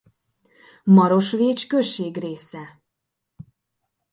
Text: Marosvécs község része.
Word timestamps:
Marosvécs 0.83 1.67
község 1.67 2.17
része. 2.17 2.81